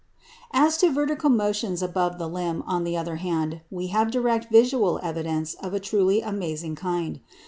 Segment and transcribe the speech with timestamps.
[0.51, 4.99] As to vertical motions above the limb, on the other hand, we have direct visual
[5.03, 7.19] evidence of a truly amazing kind.